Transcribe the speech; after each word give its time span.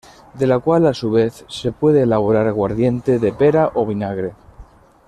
De 0.33 0.47
la 0.47 0.57
cual, 0.57 0.87
a 0.87 0.95
su 0.95 1.11
vez, 1.11 1.45
se 1.47 1.71
puede 1.71 2.01
elaborar 2.01 2.47
aguardiente 2.47 3.19
de 3.19 3.31
pera 3.31 3.69
o 3.75 3.85
vinagre. 3.85 4.33